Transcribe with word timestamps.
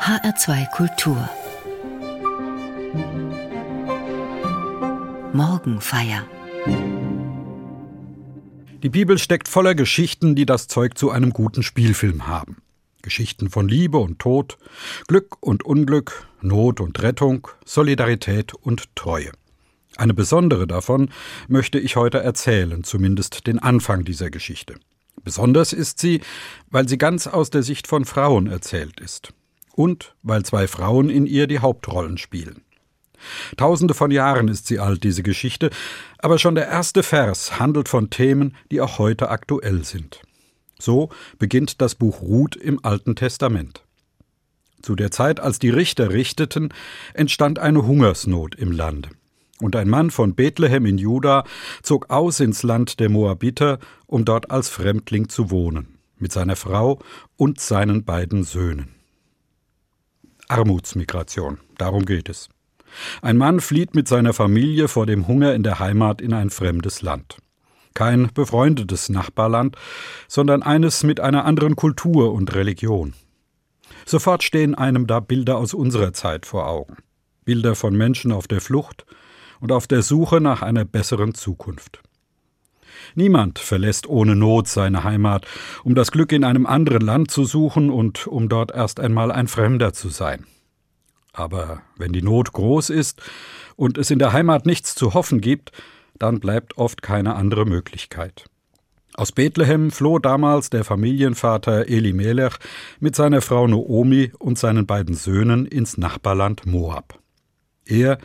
HR2 0.00 0.70
Kultur 0.70 1.28
Morgenfeier 5.34 6.26
Die 8.82 8.88
Bibel 8.88 9.18
steckt 9.18 9.46
voller 9.46 9.74
Geschichten, 9.74 10.34
die 10.34 10.46
das 10.46 10.68
Zeug 10.68 10.96
zu 10.96 11.10
einem 11.10 11.34
guten 11.34 11.62
Spielfilm 11.62 12.26
haben. 12.26 12.62
Geschichten 13.02 13.50
von 13.50 13.68
Liebe 13.68 13.98
und 13.98 14.18
Tod, 14.18 14.56
Glück 15.06 15.36
und 15.40 15.66
Unglück, 15.66 16.26
Not 16.40 16.80
und 16.80 17.02
Rettung, 17.02 17.48
Solidarität 17.66 18.54
und 18.54 18.96
Treue. 18.96 19.32
Eine 19.98 20.14
besondere 20.14 20.66
davon 20.66 21.10
möchte 21.46 21.78
ich 21.78 21.96
heute 21.96 22.20
erzählen, 22.20 22.84
zumindest 22.84 23.46
den 23.46 23.58
Anfang 23.58 24.06
dieser 24.06 24.30
Geschichte. 24.30 24.76
Besonders 25.22 25.74
ist 25.74 25.98
sie, 25.98 26.22
weil 26.70 26.88
sie 26.88 26.96
ganz 26.96 27.26
aus 27.26 27.50
der 27.50 27.62
Sicht 27.62 27.86
von 27.86 28.06
Frauen 28.06 28.46
erzählt 28.46 28.98
ist. 28.98 29.34
Und 29.80 30.14
weil 30.22 30.44
zwei 30.44 30.68
Frauen 30.68 31.08
in 31.08 31.24
ihr 31.24 31.46
die 31.46 31.60
Hauptrollen 31.60 32.18
spielen. 32.18 32.64
Tausende 33.56 33.94
von 33.94 34.10
Jahren 34.10 34.48
ist 34.48 34.66
sie 34.66 34.78
alt, 34.78 35.04
diese 35.04 35.22
Geschichte, 35.22 35.70
aber 36.18 36.38
schon 36.38 36.54
der 36.54 36.68
erste 36.68 37.02
Vers 37.02 37.58
handelt 37.58 37.88
von 37.88 38.10
Themen, 38.10 38.54
die 38.70 38.82
auch 38.82 38.98
heute 38.98 39.30
aktuell 39.30 39.82
sind. 39.82 40.20
So 40.78 41.08
beginnt 41.38 41.80
das 41.80 41.94
Buch 41.94 42.20
Ruth 42.20 42.56
im 42.56 42.84
Alten 42.84 43.16
Testament. 43.16 43.82
Zu 44.82 44.96
der 44.96 45.10
Zeit, 45.10 45.40
als 45.40 45.58
die 45.58 45.70
Richter 45.70 46.10
richteten, 46.10 46.74
entstand 47.14 47.58
eine 47.58 47.86
Hungersnot 47.86 48.56
im 48.56 48.72
Lande. 48.72 49.08
Und 49.62 49.76
ein 49.76 49.88
Mann 49.88 50.10
von 50.10 50.34
Bethlehem 50.34 50.84
in 50.84 50.98
Juda 50.98 51.44
zog 51.82 52.10
aus 52.10 52.38
ins 52.40 52.62
Land 52.64 53.00
der 53.00 53.08
Moabiter, 53.08 53.78
um 54.06 54.26
dort 54.26 54.50
als 54.50 54.68
Fremdling 54.68 55.30
zu 55.30 55.50
wohnen, 55.50 55.98
mit 56.18 56.32
seiner 56.32 56.56
Frau 56.56 56.98
und 57.38 57.62
seinen 57.62 58.04
beiden 58.04 58.44
Söhnen. 58.44 58.99
Armutsmigration, 60.50 61.58
darum 61.78 62.04
geht 62.04 62.28
es. 62.28 62.48
Ein 63.22 63.36
Mann 63.36 63.60
flieht 63.60 63.94
mit 63.94 64.08
seiner 64.08 64.32
Familie 64.32 64.88
vor 64.88 65.06
dem 65.06 65.28
Hunger 65.28 65.54
in 65.54 65.62
der 65.62 65.78
Heimat 65.78 66.20
in 66.20 66.32
ein 66.32 66.50
fremdes 66.50 67.02
Land. 67.02 67.38
Kein 67.94 68.30
befreundetes 68.34 69.08
Nachbarland, 69.08 69.76
sondern 70.28 70.62
eines 70.62 71.02
mit 71.02 71.20
einer 71.20 71.44
anderen 71.44 71.76
Kultur 71.76 72.32
und 72.32 72.54
Religion. 72.54 73.14
Sofort 74.06 74.42
stehen 74.42 74.74
einem 74.74 75.06
da 75.06 75.20
Bilder 75.20 75.56
aus 75.56 75.74
unserer 75.74 76.12
Zeit 76.12 76.46
vor 76.46 76.66
Augen. 76.66 76.96
Bilder 77.44 77.74
von 77.74 77.96
Menschen 77.96 78.32
auf 78.32 78.48
der 78.48 78.60
Flucht, 78.60 79.06
und 79.60 79.72
auf 79.72 79.86
der 79.86 80.02
Suche 80.02 80.40
nach 80.40 80.62
einer 80.62 80.84
besseren 80.84 81.34
Zukunft. 81.34 82.00
Niemand 83.14 83.58
verlässt 83.58 84.06
ohne 84.08 84.36
Not 84.36 84.68
seine 84.68 85.04
Heimat, 85.04 85.46
um 85.84 85.94
das 85.94 86.10
Glück 86.10 86.32
in 86.32 86.44
einem 86.44 86.66
anderen 86.66 87.02
Land 87.02 87.30
zu 87.30 87.44
suchen 87.44 87.90
und 87.90 88.26
um 88.26 88.48
dort 88.48 88.72
erst 88.72 89.00
einmal 89.00 89.32
ein 89.32 89.48
Fremder 89.48 89.92
zu 89.92 90.08
sein. 90.08 90.46
Aber 91.32 91.82
wenn 91.96 92.12
die 92.12 92.22
Not 92.22 92.52
groß 92.52 92.90
ist 92.90 93.22
und 93.76 93.98
es 93.98 94.10
in 94.10 94.18
der 94.18 94.32
Heimat 94.32 94.66
nichts 94.66 94.94
zu 94.94 95.14
hoffen 95.14 95.40
gibt, 95.40 95.72
dann 96.18 96.40
bleibt 96.40 96.76
oft 96.76 97.02
keine 97.02 97.34
andere 97.34 97.64
Möglichkeit. 97.64 98.44
Aus 99.14 99.32
Bethlehem 99.32 99.90
floh 99.90 100.18
damals 100.18 100.70
der 100.70 100.84
Familienvater 100.84 101.88
Elimelech 101.88 102.54
mit 103.00 103.16
seiner 103.16 103.40
Frau 103.40 103.66
Noomi 103.66 104.32
und 104.38 104.58
seinen 104.58 104.86
beiden 104.86 105.14
Söhnen 105.14 105.66
ins 105.66 105.98
Nachbarland 105.98 106.64
Moab. 106.64 107.18
Er, 107.84 108.18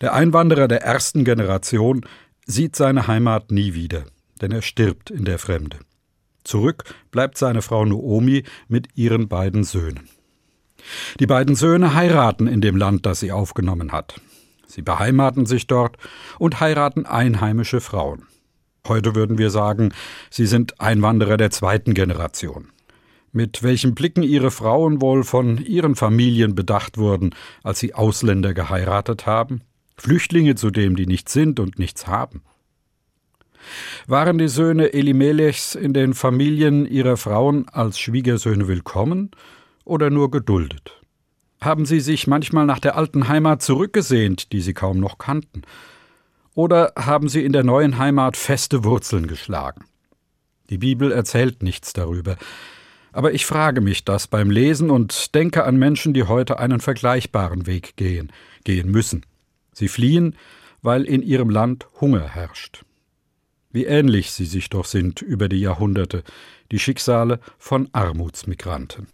der 0.00 0.14
Einwanderer 0.14 0.68
der 0.68 0.82
ersten 0.82 1.24
Generation, 1.24 2.06
sieht 2.46 2.76
seine 2.76 3.06
Heimat 3.06 3.50
nie 3.50 3.74
wieder, 3.74 4.04
denn 4.42 4.52
er 4.52 4.62
stirbt 4.62 5.10
in 5.10 5.24
der 5.24 5.38
Fremde. 5.38 5.78
Zurück 6.44 6.84
bleibt 7.10 7.38
seine 7.38 7.62
Frau 7.62 7.84
Noomi 7.84 8.42
mit 8.68 8.88
ihren 8.96 9.28
beiden 9.28 9.64
Söhnen. 9.64 10.08
Die 11.20 11.26
beiden 11.26 11.54
Söhne 11.54 11.94
heiraten 11.94 12.48
in 12.48 12.60
dem 12.60 12.76
Land, 12.76 13.06
das 13.06 13.20
sie 13.20 13.32
aufgenommen 13.32 13.92
hat. 13.92 14.20
Sie 14.66 14.82
beheimaten 14.82 15.46
sich 15.46 15.66
dort 15.66 15.96
und 16.38 16.60
heiraten 16.60 17.06
einheimische 17.06 17.80
Frauen. 17.80 18.26
Heute 18.88 19.14
würden 19.14 19.38
wir 19.38 19.50
sagen, 19.50 19.92
sie 20.28 20.46
sind 20.46 20.80
Einwanderer 20.80 21.36
der 21.36 21.50
zweiten 21.50 21.94
Generation 21.94 22.72
mit 23.32 23.62
welchen 23.62 23.94
Blicken 23.94 24.22
ihre 24.22 24.50
Frauen 24.50 25.00
wohl 25.00 25.24
von 25.24 25.58
ihren 25.58 25.96
Familien 25.96 26.54
bedacht 26.54 26.98
wurden, 26.98 27.34
als 27.62 27.80
sie 27.80 27.94
Ausländer 27.94 28.54
geheiratet 28.54 29.26
haben, 29.26 29.62
Flüchtlinge 29.96 30.54
zudem, 30.54 30.96
die 30.96 31.06
nichts 31.06 31.32
sind 31.32 31.58
und 31.58 31.78
nichts 31.78 32.06
haben. 32.06 32.42
Waren 34.06 34.38
die 34.38 34.48
Söhne 34.48 34.92
Elimelechs 34.92 35.74
in 35.74 35.92
den 35.92 36.14
Familien 36.14 36.86
ihrer 36.86 37.16
Frauen 37.16 37.68
als 37.68 37.98
Schwiegersöhne 37.98 38.68
willkommen 38.68 39.30
oder 39.84 40.10
nur 40.10 40.30
geduldet? 40.30 41.00
Haben 41.60 41.86
sie 41.86 42.00
sich 42.00 42.26
manchmal 42.26 42.66
nach 42.66 42.80
der 42.80 42.96
alten 42.96 43.28
Heimat 43.28 43.62
zurückgesehnt, 43.62 44.52
die 44.52 44.60
sie 44.60 44.74
kaum 44.74 44.98
noch 44.98 45.18
kannten? 45.18 45.62
Oder 46.54 46.92
haben 46.98 47.28
sie 47.28 47.44
in 47.44 47.52
der 47.52 47.64
neuen 47.64 47.98
Heimat 47.98 48.36
feste 48.36 48.84
Wurzeln 48.84 49.26
geschlagen? 49.26 49.84
Die 50.70 50.78
Bibel 50.78 51.12
erzählt 51.12 51.62
nichts 51.62 51.92
darüber, 51.92 52.36
aber 53.12 53.32
ich 53.32 53.46
frage 53.46 53.80
mich 53.80 54.04
das 54.04 54.26
beim 54.26 54.50
Lesen 54.50 54.90
und 54.90 55.34
denke 55.34 55.64
an 55.64 55.76
Menschen, 55.76 56.14
die 56.14 56.24
heute 56.24 56.58
einen 56.58 56.80
vergleichbaren 56.80 57.66
Weg 57.66 57.96
gehen, 57.96 58.32
gehen 58.64 58.90
müssen. 58.90 59.24
Sie 59.72 59.88
fliehen, 59.88 60.36
weil 60.80 61.04
in 61.04 61.22
ihrem 61.22 61.50
Land 61.50 61.86
Hunger 62.00 62.26
herrscht. 62.26 62.84
Wie 63.72 63.84
ähnlich 63.84 64.32
sie 64.32 64.44
sich 64.44 64.68
doch 64.68 64.84
sind 64.84 65.22
über 65.22 65.48
die 65.48 65.60
Jahrhunderte, 65.60 66.22
die 66.70 66.78
Schicksale 66.78 67.40
von 67.58 67.88
Armutsmigranten. 67.92 69.08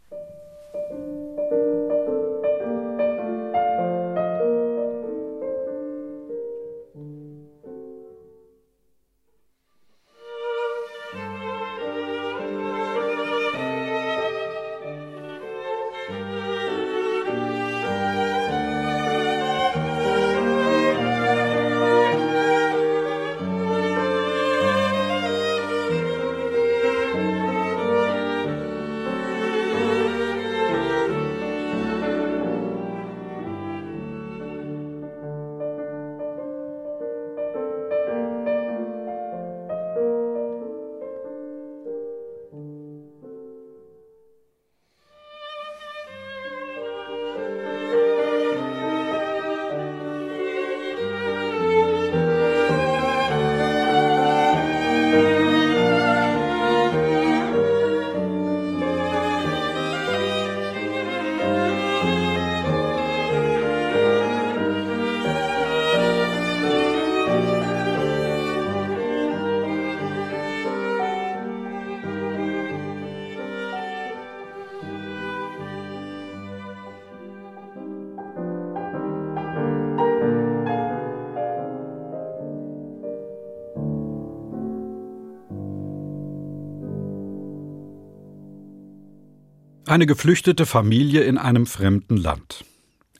Eine 89.89 90.05
geflüchtete 90.05 90.67
Familie 90.67 91.23
in 91.23 91.39
einem 91.39 91.65
fremden 91.65 92.19
Land. 92.19 92.63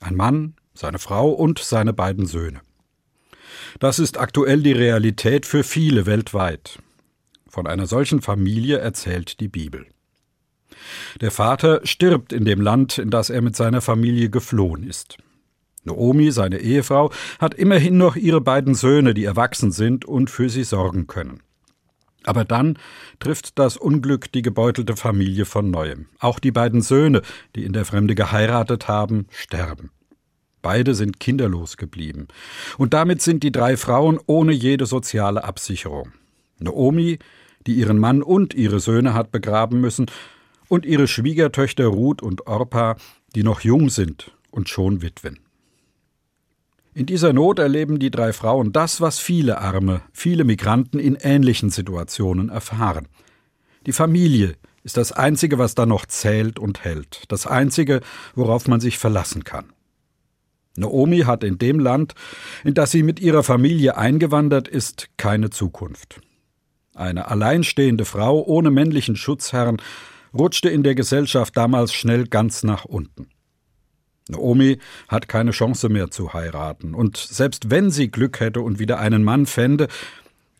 Ein 0.01 0.15
Mann, 0.15 0.53
seine 0.75 0.99
Frau 0.99 1.31
und 1.31 1.57
seine 1.57 1.93
beiden 1.93 2.27
Söhne. 2.27 2.61
Das 3.79 3.97
ist 3.97 4.19
aktuell 4.19 4.61
die 4.61 4.73
Realität 4.73 5.47
für 5.47 5.63
viele 5.63 6.05
weltweit. 6.05 6.77
Von 7.47 7.65
einer 7.65 7.87
solchen 7.87 8.21
Familie 8.21 8.77
erzählt 8.77 9.39
die 9.39 9.47
Bibel. 9.47 9.87
Der 11.21 11.31
Vater 11.31 11.81
stirbt 11.85 12.33
in 12.33 12.45
dem 12.45 12.61
Land, 12.61 12.99
in 12.99 13.09
das 13.09 13.31
er 13.31 13.41
mit 13.41 13.55
seiner 13.55 13.81
Familie 13.81 14.29
geflohen 14.29 14.87
ist. 14.87 15.17
Naomi, 15.85 16.31
seine 16.31 16.59
Ehefrau, 16.59 17.11
hat 17.39 17.55
immerhin 17.55 17.97
noch 17.97 18.15
ihre 18.15 18.41
beiden 18.41 18.75
Söhne, 18.75 19.15
die 19.15 19.25
erwachsen 19.25 19.71
sind 19.71 20.05
und 20.05 20.29
für 20.29 20.51
sie 20.51 20.65
sorgen 20.65 21.07
können. 21.07 21.41
Aber 22.25 22.45
dann 22.45 22.77
trifft 23.19 23.57
das 23.57 23.77
Unglück 23.77 24.31
die 24.31 24.41
gebeutelte 24.41 24.95
Familie 24.95 25.45
von 25.45 25.71
neuem. 25.71 26.07
Auch 26.19 26.39
die 26.39 26.51
beiden 26.51 26.81
Söhne, 26.81 27.21
die 27.55 27.63
in 27.63 27.73
der 27.73 27.85
Fremde 27.85 28.15
geheiratet 28.15 28.87
haben, 28.87 29.27
sterben. 29.31 29.91
Beide 30.61 30.93
sind 30.93 31.19
kinderlos 31.19 31.77
geblieben. 31.77 32.27
Und 32.77 32.93
damit 32.93 33.21
sind 33.21 33.43
die 33.43 33.51
drei 33.51 33.77
Frauen 33.77 34.19
ohne 34.25 34.51
jede 34.51 34.85
soziale 34.85 35.43
Absicherung. 35.45 36.11
Naomi, 36.59 37.19
die 37.65 37.75
ihren 37.75 37.97
Mann 37.97 38.21
und 38.21 38.53
ihre 38.53 38.79
Söhne 38.79 39.13
hat 39.13 39.31
begraben 39.31 39.79
müssen, 39.79 40.07
und 40.67 40.85
ihre 40.85 41.07
Schwiegertöchter 41.07 41.87
Ruth 41.87 42.21
und 42.21 42.47
Orpa, 42.47 42.95
die 43.35 43.43
noch 43.43 43.61
jung 43.61 43.89
sind 43.89 44.31
und 44.51 44.69
schon 44.69 45.01
Witwen. 45.01 45.39
In 46.93 47.05
dieser 47.05 47.33
Not 47.33 47.59
erleben 47.59 47.99
die 47.99 48.11
drei 48.11 48.33
Frauen 48.33 48.71
das, 48.71 48.99
was 48.99 49.19
viele 49.19 49.59
Arme, 49.59 50.01
viele 50.11 50.43
Migranten 50.43 50.99
in 50.99 51.15
ähnlichen 51.15 51.69
Situationen 51.69 52.49
erfahren. 52.49 53.07
Die 53.85 53.91
Familie 53.91 54.55
ist 54.83 54.97
das 54.97 55.11
Einzige, 55.11 55.59
was 55.59 55.75
da 55.75 55.85
noch 55.85 56.05
zählt 56.05 56.57
und 56.57 56.83
hält, 56.83 57.23
das 57.27 57.45
Einzige, 57.45 58.01
worauf 58.33 58.67
man 58.67 58.79
sich 58.79 58.97
verlassen 58.97 59.43
kann. 59.43 59.71
Naomi 60.77 61.19
hat 61.19 61.43
in 61.43 61.57
dem 61.57 61.79
Land, 61.79 62.15
in 62.63 62.73
das 62.73 62.91
sie 62.91 63.03
mit 63.03 63.19
ihrer 63.19 63.43
Familie 63.43 63.97
eingewandert 63.97 64.67
ist, 64.67 65.09
keine 65.17 65.49
Zukunft. 65.49 66.21
Eine 66.95 67.29
alleinstehende 67.29 68.05
Frau 68.05 68.43
ohne 68.43 68.71
männlichen 68.71 69.15
Schutzherrn 69.15 69.77
rutschte 70.33 70.69
in 70.69 70.83
der 70.83 70.95
Gesellschaft 70.95 71.55
damals 71.55 71.93
schnell 71.93 72.27
ganz 72.27 72.63
nach 72.63 72.85
unten. 72.85 73.29
Naomi 74.29 74.79
hat 75.07 75.27
keine 75.27 75.51
Chance 75.51 75.89
mehr 75.89 76.11
zu 76.11 76.33
heiraten, 76.33 76.93
und 76.93 77.17
selbst 77.17 77.69
wenn 77.69 77.91
sie 77.91 78.09
Glück 78.09 78.39
hätte 78.39 78.61
und 78.61 78.79
wieder 78.79 78.99
einen 78.99 79.23
Mann 79.23 79.45
fände, 79.45 79.87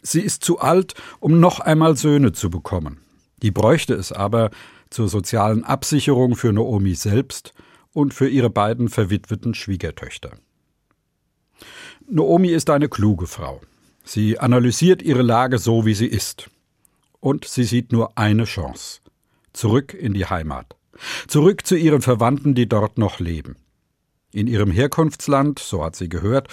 sie 0.02 0.22
ist 0.22 0.44
zu 0.44 0.60
alt, 0.60 0.94
um 1.20 1.40
noch 1.40 1.60
einmal 1.60 1.96
Söhne 1.96 2.32
zu 2.32 2.50
bekommen. 2.50 3.00
Die 3.42 3.52
bräuchte 3.52 3.94
es 3.94 4.12
aber 4.12 4.50
zur 4.90 5.08
sozialen 5.08 5.64
Absicherung 5.64 6.36
für 6.36 6.52
Naomi 6.52 6.96
selbst 6.96 7.54
und 7.94 8.14
für 8.14 8.28
ihre 8.28 8.50
beiden 8.50 8.90
verwitweten 8.90 9.54
Schwiegertöchter. 9.54 10.32
Naomi 12.08 12.50
ist 12.50 12.70
eine 12.70 12.90
kluge 12.90 13.28
Frau. 13.28 13.62
Sie 14.04 14.40
analysiert 14.40 15.02
ihre 15.02 15.22
Lage 15.22 15.60
so, 15.60 15.86
wie 15.86 15.94
sie 15.94 16.08
ist. 16.08 16.50
Und 17.20 17.46
sie 17.46 17.64
sieht 17.64 17.92
nur 17.92 18.18
eine 18.18 18.46
Chance. 18.46 19.02
Zurück 19.54 19.94
in 19.94 20.14
die 20.14 20.26
Heimat. 20.26 20.79
Zurück 21.28 21.66
zu 21.66 21.76
ihren 21.76 22.02
Verwandten, 22.02 22.56
die 22.56 22.68
dort 22.68 22.98
noch 22.98 23.20
leben. 23.20 23.56
In 24.32 24.48
ihrem 24.48 24.72
Herkunftsland, 24.72 25.60
so 25.60 25.84
hat 25.84 25.96
sie 25.96 26.10
gehört, 26.10 26.48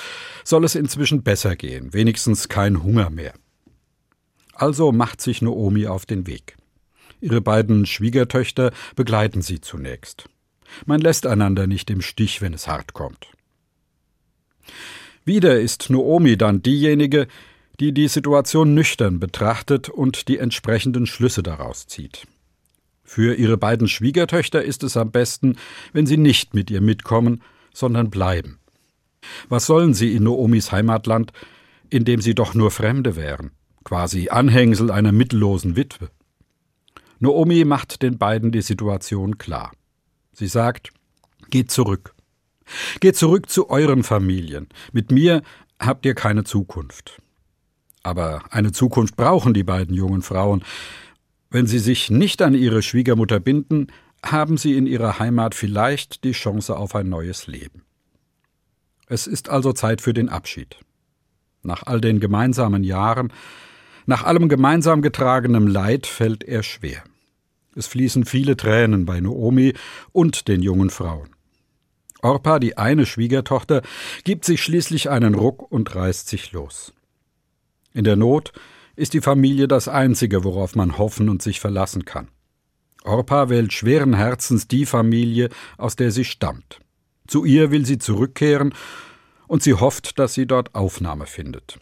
soll 0.45 0.65
es 0.65 0.75
inzwischen 0.75 1.23
besser 1.23 1.57
gehen, 1.57 1.93
wenigstens 1.93 2.49
kein 2.49 2.83
Hunger 2.83 3.11
mehr. 3.11 3.35
Also 4.55 4.93
macht 4.93 5.21
sich 5.21 5.43
Naomi 5.43 5.87
auf 5.87 6.07
den 6.07 6.27
Weg. 6.27 6.57
Ihre 7.21 7.41
beiden 7.41 7.87
Schwiegertöchter 7.87 8.73
begleiten 8.95 9.43
sie 9.43 9.61
zunächst. 9.61 10.29
Man 10.87 11.01
lässt 11.01 11.27
einander 11.27 11.67
nicht 11.67 11.91
im 11.91 12.01
Stich, 12.01 12.41
wenn 12.41 12.55
es 12.55 12.67
hart 12.67 12.95
kommt. 12.95 13.29
Wieder 15.25 15.61
ist 15.61 15.91
Naomi 15.91 16.37
dann 16.37 16.63
diejenige, 16.63 17.27
die 17.81 17.93
die 17.93 18.09
Situation 18.09 18.75
nüchtern 18.75 19.21
betrachtet 19.21 19.89
und 19.89 20.29
die 20.29 20.39
entsprechenden 20.39 21.07
Schlüsse 21.07 21.43
daraus 21.43 21.87
zieht. 21.87 22.27
Für 23.07 23.35
ihre 23.35 23.57
beiden 23.57 23.89
Schwiegertöchter 23.89 24.63
ist 24.63 24.83
es 24.83 24.97
am 24.97 25.13
besten, 25.13 25.57
wenn 25.93 26.07
sie 26.07 26.17
nicht 26.17 26.55
mit 26.55 26.71
ihr 26.71 26.81
mitkommen, 26.81 27.43
sondern 27.73 28.11
bleiben. 28.11 28.59
Was 29.49 29.67
sollen 29.67 29.95
sie 29.95 30.15
in 30.15 30.25
Noomis 30.25 30.73
Heimatland, 30.73 31.33
in 31.89 32.05
dem 32.05 32.21
sie 32.21 32.35
doch 32.35 32.55
nur 32.55 32.71
Fremde 32.71 33.17
wären, 33.17 33.53
quasi 33.85 34.29
Anhängsel 34.29 34.91
einer 34.91 35.13
mittellosen 35.13 35.77
Witwe? 35.77 36.11
Noomi 37.21 37.65
macht 37.65 38.03
den 38.03 38.19
beiden 38.19 38.53
die 38.53 38.61
Situation 38.61 39.39
klar. 39.39 39.73
Sie 40.33 40.49
sagt, 40.49 40.91
geht 41.49 41.71
zurück. 41.71 42.15
Geht 43.01 43.17
zurück 43.17 43.49
zu 43.49 43.71
euren 43.71 44.03
Familien. 44.03 44.69
Mit 44.93 45.13
mir 45.13 45.43
habt 45.79 46.05
ihr 46.05 46.15
keine 46.15 46.45
Zukunft. 46.45 47.23
Aber 48.03 48.43
eine 48.51 48.73
Zukunft 48.73 49.17
brauchen 49.17 49.55
die 49.55 49.65
beiden 49.65 49.95
jungen 49.95 50.23
Frauen. 50.23 50.63
Wenn 51.57 51.67
sie 51.67 51.79
sich 51.79 52.11
nicht 52.11 52.43
an 52.43 52.53
ihre 52.53 52.83
Schwiegermutter 52.83 53.41
binden, 53.41 53.87
haben 54.23 54.59
sie 54.59 54.77
in 54.77 54.87
ihrer 54.87 55.19
Heimat 55.19 55.55
vielleicht 55.55 56.23
die 56.23 56.33
Chance 56.33 56.77
auf 56.77 56.95
ein 56.95 57.09
neues 57.09 57.47
Leben. 57.47 57.87
Es 59.07 59.27
ist 59.27 59.49
also 59.49 59.73
Zeit 59.73 60.03
für 60.03 60.13
den 60.13 60.29
Abschied. 60.29 60.77
Nach 61.63 61.85
all 61.85 62.03
den 62.03 62.21
gemeinsamen 62.21 62.85
Jahren, 62.85 63.33
nach 64.05 64.23
allem 64.23 64.51
gemeinsam 64.51 65.01
getragenem 65.01 65.67
Leid 65.67 66.07
fällt 66.07 66.45
er 66.45 66.63
schwer. 66.63 67.03
Es 67.75 67.87
fließen 67.87 68.27
viele 68.27 68.59
Tränen 68.59 69.07
bei 69.07 69.21
Noomi 69.21 69.73
und 70.13 70.49
den 70.49 70.61
jungen 70.61 70.91
Frauen. 70.91 71.31
Orpa, 72.21 72.59
die 72.59 72.77
eine 72.77 73.07
Schwiegertochter, 73.07 73.81
gibt 74.25 74.45
sich 74.45 74.63
schließlich 74.63 75.09
einen 75.09 75.35
Ruck 75.35 75.73
und 75.73 75.95
reißt 75.95 76.29
sich 76.29 76.53
los. 76.53 76.93
In 77.95 78.05
der 78.05 78.17
Not 78.17 78.53
ist 78.97 79.13
die 79.13 79.21
Familie 79.21 79.69
das 79.69 79.89
Einzige, 79.89 80.43
worauf 80.43 80.75
man 80.75 80.99
hoffen 80.99 81.29
und 81.29 81.43
sich 81.43 81.61
verlassen 81.61 82.05
kann. 82.05 82.29
Orpa 83.05 83.49
wählt 83.49 83.73
schweren 83.73 84.15
Herzens 84.15 84.67
die 84.67 84.87
Familie, 84.87 85.51
aus 85.79 85.97
der 85.97 86.11
sie 86.11 86.25
stammt. 86.25 86.81
Zu 87.27 87.45
ihr 87.45 87.71
will 87.71 87.87
sie 87.87 87.99
zurückkehren 87.99 88.75
und 89.47 89.63
sie 89.63 89.75
hofft, 89.75 90.19
dass 90.19 90.35
sie 90.35 90.47
dort 90.47 90.75
Aufnahme 90.75 91.27
findet. 91.27 91.79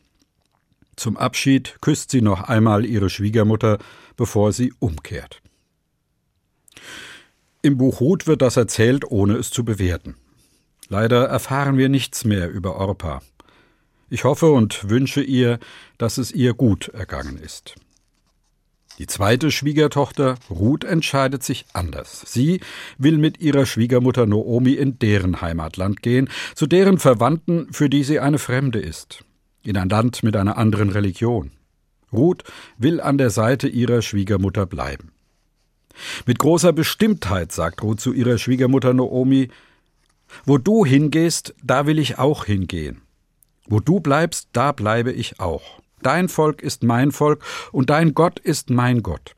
Zum 0.97 1.17
Abschied 1.17 1.79
küsst 1.81 2.11
sie 2.11 2.21
noch 2.21 2.43
einmal 2.43 2.85
ihre 2.85 3.11
Schwiegermutter, 3.11 3.79
bevor 4.17 4.53
sie 4.53 4.73
umkehrt. 4.79 5.41
Im 7.63 7.79
Buch 7.79 8.01
Ruth 8.01 8.27
wird 8.27 8.43
das 8.43 8.57
erzählt, 8.57 9.11
ohne 9.11 9.35
es 9.35 9.51
zu 9.51 9.65
bewerten. 9.65 10.17
Leider 10.89 11.25
erfahren 11.25 11.79
wir 11.79 11.89
nichts 11.89 12.25
mehr 12.25 12.51
über 12.51 12.77
Orpa. 12.77 13.23
Ich 14.15 14.23
hoffe 14.23 14.53
und 14.53 14.89
wünsche 14.89 15.23
ihr, 15.23 15.59
dass 15.99 16.19
es 16.19 16.31
ihr 16.31 16.55
gut 16.55 16.87
ergangen 16.87 17.37
ist. 17.37 17.75
Die 19.01 19.09
zweite 19.09 19.51
Schwiegertochter, 19.51 20.37
Ruth, 20.49 20.85
entscheidet 20.85 21.43
sich 21.43 21.67
anders. 21.73 22.23
Sie 22.25 22.61
will 22.97 23.19
mit 23.19 23.41
ihrer 23.41 23.67
Schwiegermutter 23.67 24.27
Noomi 24.27 24.75
in 24.75 25.01
deren 25.01 25.41
Heimatland 25.41 26.01
gehen, 26.01 26.29
zu 26.55 26.69
deren 26.69 26.99
Verwandten, 26.99 27.73
für 27.73 27.91
die 27.91 28.05
sie 28.05 28.21
eine 28.21 28.39
Fremde 28.39 28.79
ist, 28.79 29.25
in 29.65 29.77
ein 29.77 29.89
Land 29.89 30.23
mit 30.23 30.37
einer 30.37 30.59
anderen 30.59 30.91
Religion. 30.91 31.51
Ruth 32.13 32.45
will 32.79 33.01
an 33.01 33.19
der 33.19 33.31
Seite 33.31 33.67
ihrer 33.67 34.01
Schwiegermutter 34.01 34.65
bleiben. 34.65 35.11
Mit 36.25 36.39
großer 36.39 36.73
Bestimmtheit 36.73 37.51
sagt 37.51 37.83
Ruth 37.83 37.99
zu 37.99 38.13
ihrer 38.13 38.39
Schwiegermutter 38.39 38.95
Noomi, 38.95 39.49
Wo 40.45 40.57
du 40.57 40.87
hingehst, 40.87 41.53
da 41.65 41.89
will 41.89 41.99
ich 41.99 42.17
auch 42.19 42.45
hingehen. 42.45 43.04
Wo 43.67 43.81
du 43.81 44.01
bleibst, 44.01 44.49
da 44.53 44.73
bleibe 44.73 45.13
ich 45.13 45.41
auch. 45.41 45.81
Dein 46.03 46.29
Volk 46.29 46.63
ist 46.63 46.83
mein 46.83 47.13
Volk 47.13 47.43
und 47.73 47.91
dein 47.91 48.15
Gott 48.15 48.39
ist 48.39 48.71
mein 48.71 49.03
Gott. 49.03 49.35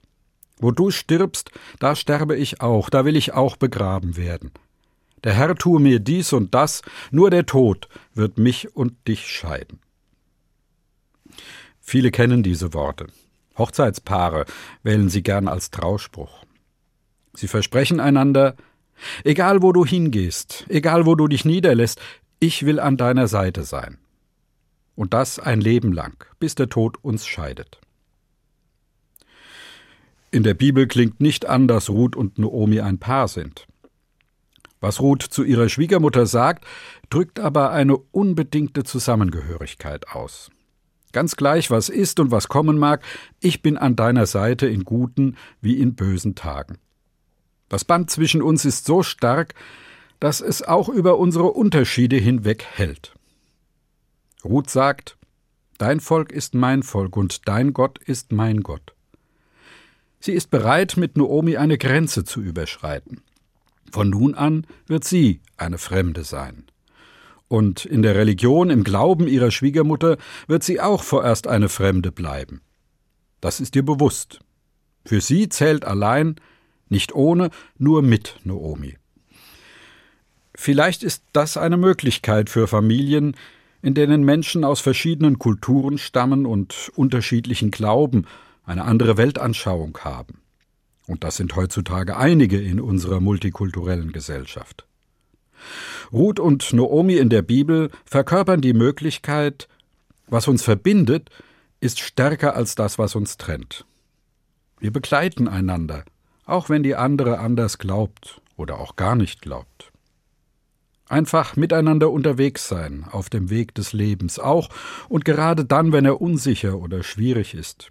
Wo 0.58 0.70
du 0.70 0.90
stirbst, 0.90 1.50
da 1.78 1.94
sterbe 1.94 2.36
ich 2.36 2.60
auch, 2.60 2.90
da 2.90 3.04
will 3.04 3.14
ich 3.14 3.34
auch 3.34 3.56
begraben 3.56 4.16
werden. 4.16 4.50
Der 5.22 5.34
Herr 5.34 5.54
tue 5.54 5.80
mir 5.80 6.00
dies 6.00 6.32
und 6.32 6.54
das, 6.54 6.82
nur 7.10 7.30
der 7.30 7.46
Tod 7.46 7.88
wird 8.14 8.38
mich 8.38 8.74
und 8.74 8.94
dich 9.06 9.26
scheiden. 9.26 9.80
Viele 11.80 12.10
kennen 12.10 12.42
diese 12.42 12.74
Worte. 12.74 13.06
Hochzeitspaare 13.56 14.44
wählen 14.82 15.08
sie 15.08 15.22
gern 15.22 15.48
als 15.48 15.70
Trauspruch. 15.70 16.44
Sie 17.34 17.48
versprechen 17.48 18.00
einander, 18.00 18.56
egal 19.24 19.62
wo 19.62 19.72
du 19.72 19.84
hingehst, 19.84 20.66
egal 20.68 21.06
wo 21.06 21.14
du 21.14 21.28
dich 21.28 21.44
niederlässt, 21.44 22.00
ich 22.40 22.66
will 22.66 22.80
an 22.80 22.96
deiner 22.96 23.28
Seite 23.28 23.62
sein. 23.64 23.98
Und 24.96 25.14
das 25.14 25.38
ein 25.38 25.60
Leben 25.60 25.92
lang, 25.92 26.24
bis 26.40 26.56
der 26.56 26.68
Tod 26.68 26.96
uns 27.04 27.26
scheidet. 27.26 27.78
In 30.32 30.42
der 30.42 30.54
Bibel 30.54 30.88
klingt 30.88 31.20
nicht 31.20 31.46
an, 31.46 31.68
dass 31.68 31.88
Ruth 31.88 32.16
und 32.16 32.38
Noomi 32.38 32.80
ein 32.80 32.98
Paar 32.98 33.28
sind. 33.28 33.66
Was 34.80 35.00
Ruth 35.00 35.22
zu 35.22 35.44
ihrer 35.44 35.68
Schwiegermutter 35.68 36.26
sagt, 36.26 36.64
drückt 37.08 37.40
aber 37.40 37.70
eine 37.70 37.96
unbedingte 37.96 38.84
Zusammengehörigkeit 38.84 40.08
aus. 40.08 40.50
Ganz 41.12 41.36
gleich, 41.36 41.70
was 41.70 41.88
ist 41.88 42.20
und 42.20 42.30
was 42.30 42.48
kommen 42.48 42.78
mag, 42.78 43.02
ich 43.40 43.62
bin 43.62 43.78
an 43.78 43.96
deiner 43.96 44.26
Seite 44.26 44.66
in 44.66 44.84
guten 44.84 45.36
wie 45.62 45.78
in 45.78 45.94
bösen 45.94 46.34
Tagen. 46.34 46.78
Das 47.68 47.84
Band 47.84 48.10
zwischen 48.10 48.42
uns 48.42 48.64
ist 48.64 48.84
so 48.84 49.02
stark, 49.02 49.54
dass 50.20 50.40
es 50.40 50.62
auch 50.62 50.88
über 50.88 51.18
unsere 51.18 51.52
Unterschiede 51.52 52.16
hinweg 52.16 52.64
hält. 52.64 53.15
Ruth 54.46 54.70
sagt, 54.70 55.16
Dein 55.78 56.00
Volk 56.00 56.32
ist 56.32 56.54
mein 56.54 56.82
Volk 56.82 57.16
und 57.16 57.48
dein 57.48 57.74
Gott 57.74 57.98
ist 57.98 58.32
mein 58.32 58.62
Gott. 58.62 58.94
Sie 60.20 60.32
ist 60.32 60.50
bereit, 60.50 60.96
mit 60.96 61.16
Noomi 61.16 61.58
eine 61.58 61.76
Grenze 61.76 62.24
zu 62.24 62.40
überschreiten. 62.40 63.20
Von 63.92 64.08
nun 64.08 64.34
an 64.34 64.66
wird 64.86 65.04
sie 65.04 65.40
eine 65.56 65.78
Fremde 65.78 66.24
sein. 66.24 66.64
Und 67.48 67.84
in 67.84 68.02
der 68.02 68.16
Religion, 68.16 68.70
im 68.70 68.84
Glauben 68.84 69.28
ihrer 69.28 69.50
Schwiegermutter 69.50 70.16
wird 70.46 70.64
sie 70.64 70.80
auch 70.80 71.02
vorerst 71.02 71.46
eine 71.46 71.68
Fremde 71.68 72.10
bleiben. 72.10 72.62
Das 73.40 73.60
ist 73.60 73.76
ihr 73.76 73.84
bewusst. 73.84 74.40
Für 75.04 75.20
sie 75.20 75.48
zählt 75.48 75.84
allein, 75.84 76.36
nicht 76.88 77.14
ohne, 77.14 77.50
nur 77.78 78.02
mit 78.02 78.36
Noomi. 78.44 78.96
Vielleicht 80.54 81.02
ist 81.02 81.22
das 81.32 81.56
eine 81.56 81.76
Möglichkeit 81.76 82.48
für 82.48 82.66
Familien, 82.66 83.36
in 83.86 83.94
denen 83.94 84.24
Menschen 84.24 84.64
aus 84.64 84.80
verschiedenen 84.80 85.38
Kulturen 85.38 85.96
stammen 85.96 86.44
und 86.44 86.90
unterschiedlichen 86.96 87.70
Glauben, 87.70 88.26
eine 88.64 88.82
andere 88.82 89.16
Weltanschauung 89.16 89.96
haben. 89.98 90.40
Und 91.06 91.22
das 91.22 91.36
sind 91.36 91.54
heutzutage 91.54 92.16
einige 92.16 92.60
in 92.60 92.80
unserer 92.80 93.20
multikulturellen 93.20 94.10
Gesellschaft. 94.10 94.88
Ruth 96.12 96.40
und 96.40 96.72
Noomi 96.72 97.14
in 97.14 97.28
der 97.28 97.42
Bibel 97.42 97.92
verkörpern 98.04 98.60
die 98.60 98.72
Möglichkeit, 98.72 99.68
was 100.26 100.48
uns 100.48 100.64
verbindet, 100.64 101.30
ist 101.78 102.00
stärker 102.00 102.56
als 102.56 102.74
das, 102.74 102.98
was 102.98 103.14
uns 103.14 103.36
trennt. 103.36 103.86
Wir 104.80 104.92
begleiten 104.92 105.46
einander, 105.46 106.04
auch 106.44 106.68
wenn 106.68 106.82
die 106.82 106.96
andere 106.96 107.38
anders 107.38 107.78
glaubt 107.78 108.40
oder 108.56 108.80
auch 108.80 108.96
gar 108.96 109.14
nicht 109.14 109.42
glaubt. 109.42 109.92
Einfach 111.08 111.56
miteinander 111.56 112.10
unterwegs 112.10 112.68
sein, 112.68 113.06
auf 113.10 113.30
dem 113.30 113.48
Weg 113.48 113.74
des 113.74 113.92
Lebens, 113.92 114.38
auch 114.38 114.68
und 115.08 115.24
gerade 115.24 115.64
dann, 115.64 115.92
wenn 115.92 116.04
er 116.04 116.20
unsicher 116.20 116.78
oder 116.78 117.02
schwierig 117.04 117.54
ist. 117.54 117.90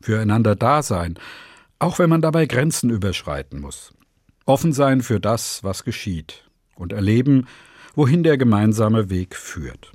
Füreinander 0.00 0.54
da 0.54 0.82
sein, 0.82 1.14
auch 1.78 1.98
wenn 1.98 2.10
man 2.10 2.22
dabei 2.22 2.46
Grenzen 2.46 2.90
überschreiten 2.90 3.60
muss. 3.60 3.92
Offen 4.46 4.72
sein 4.72 5.00
für 5.00 5.18
das, 5.18 5.64
was 5.64 5.82
geschieht, 5.84 6.48
und 6.76 6.92
erleben, 6.92 7.46
wohin 7.94 8.22
der 8.22 8.38
gemeinsame 8.38 9.10
Weg 9.10 9.34
führt. 9.34 9.92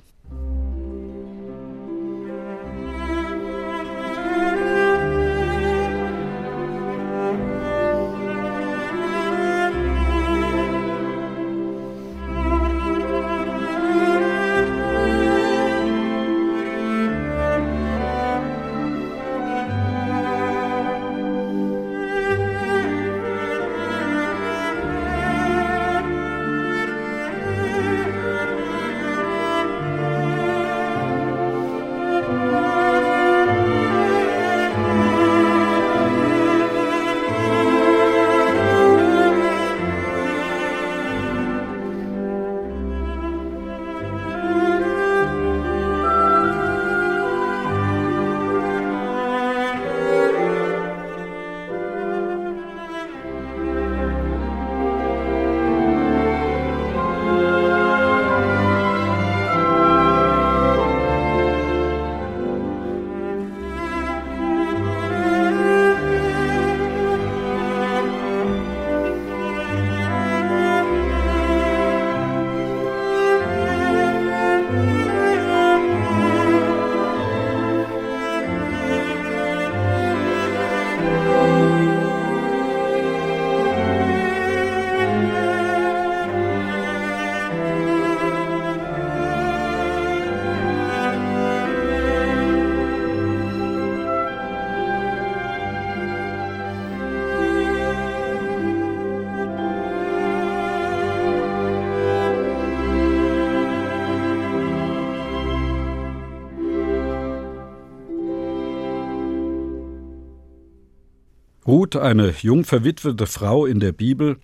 Ruth, 111.70 111.94
eine 111.94 112.34
jung 112.40 112.64
verwitwete 112.64 113.28
Frau 113.28 113.64
in 113.64 113.78
der 113.78 113.92
Bibel, 113.92 114.38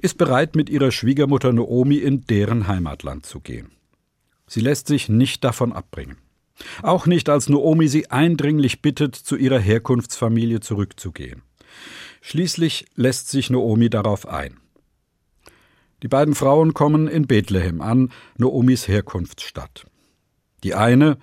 ist 0.00 0.18
bereit, 0.18 0.56
mit 0.56 0.68
ihrer 0.68 0.90
Schwiegermutter 0.90 1.52
Noomi 1.52 1.98
in 1.98 2.26
deren 2.26 2.66
Heimatland 2.66 3.24
zu 3.24 3.38
gehen. 3.38 3.70
Sie 4.48 4.58
lässt 4.58 4.88
sich 4.88 5.08
nicht 5.08 5.44
davon 5.44 5.72
abbringen. 5.72 6.16
Auch 6.82 7.06
nicht, 7.06 7.28
als 7.28 7.48
Noomi 7.48 7.86
sie 7.86 8.10
eindringlich 8.10 8.82
bittet, 8.82 9.14
zu 9.14 9.36
ihrer 9.36 9.60
Herkunftsfamilie 9.60 10.58
zurückzugehen. 10.58 11.42
Schließlich 12.22 12.86
lässt 12.96 13.28
sich 13.28 13.50
Noomi 13.50 13.88
darauf 13.88 14.26
ein. 14.26 14.56
Die 16.02 16.08
beiden 16.08 16.34
Frauen 16.34 16.74
kommen 16.74 17.06
in 17.06 17.28
Bethlehem 17.28 17.82
an, 17.82 18.10
Noomis 18.36 18.88
Herkunftsstadt. 18.88 19.86
Die 20.64 20.74
eine 20.74 21.18